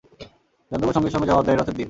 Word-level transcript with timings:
যাদবও 0.71 0.93
সঙ্গে 0.93 1.09
সঙ্গে 1.09 1.27
জবাব 1.27 1.43
দেয়, 1.45 1.57
রথের 1.57 1.73
দিন। 1.73 1.79